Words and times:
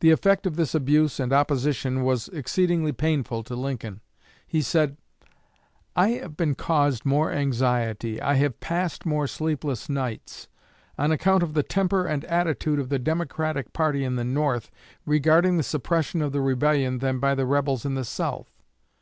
The 0.00 0.10
effect 0.10 0.46
of 0.46 0.56
this 0.56 0.74
abuse 0.74 1.20
and 1.20 1.30
opposition 1.30 2.02
was 2.02 2.28
exceedingly 2.28 2.92
painful 2.92 3.42
to 3.42 3.54
Lincoln. 3.54 4.00
He 4.46 4.62
said: 4.62 4.96
"I 5.94 6.08
have 6.12 6.34
been 6.34 6.54
caused 6.54 7.04
more 7.04 7.30
anxiety, 7.30 8.22
I 8.22 8.36
have 8.36 8.58
passed 8.60 9.04
more 9.04 9.26
sleepless 9.26 9.90
nights, 9.90 10.48
on 10.96 11.12
account 11.12 11.42
of 11.42 11.52
the 11.52 11.62
temper 11.62 12.06
and 12.06 12.24
attitude 12.24 12.78
of 12.78 12.88
the 12.88 12.98
Democratic 12.98 13.74
party 13.74 14.02
in 14.02 14.16
the 14.16 14.24
North 14.24 14.70
regarding 15.04 15.58
the 15.58 15.62
suppression 15.62 16.22
of 16.22 16.32
the 16.32 16.40
rebellion 16.40 17.00
than 17.00 17.18
by 17.20 17.34
the 17.34 17.44
rebels 17.44 17.84
in 17.84 17.96
the 17.96 18.04
South. 18.06 18.50